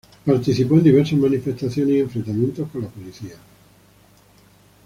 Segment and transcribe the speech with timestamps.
[0.25, 3.35] Participó en diversas manifestaciones y enfrentamientos con la policía.